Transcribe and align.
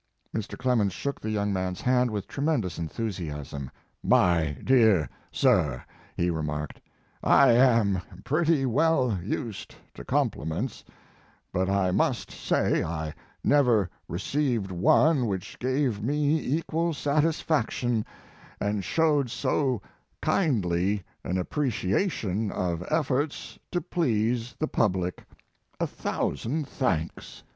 Mr. 0.35 0.57
Clemens 0.57 0.93
shook 0.93 1.21
the 1.21 1.29
young 1.29 1.53
man 1.53 1.73
s 1.73 1.81
hand 1.81 2.09
with 2.09 2.27
tremendous 2.27 2.79
enthusiasm. 2.79 3.69
"My 4.01 4.57
dear 4.63 5.07
sir," 5.31 5.83
he 6.17 6.31
remarked, 6.31 6.81
"I 7.21 7.51
am 7.51 8.01
pretty 8.23 8.65
well 8.65 9.19
used 9.23 9.75
to 9.93 10.03
complements, 10.03 10.83
but 11.53 11.69
I 11.69 11.91
must 11.91 12.31
say 12.31 12.81
I 12.83 13.13
never 13.43 13.91
received 14.07 14.71
one 14.71 15.27
which 15.27 15.59
gave 15.59 16.01
me 16.01 16.39
equal 16.39 16.95
satisfaction, 16.95 18.03
and 18.59 18.83
showed 18.83 19.29
so 19.29 19.83
156 20.23 20.23
Mark 20.23 20.23
Twain 20.23 20.35
kindly 20.35 21.03
an 21.23 21.37
appreciation 21.37 22.51
of 22.51 22.83
efforts 22.89 23.59
to 23.69 23.79
please 23.79 24.55
the 24.57 24.67
public. 24.67 25.25
A 25.79 25.85
thousand 25.85 26.67
thanks." 26.67 27.43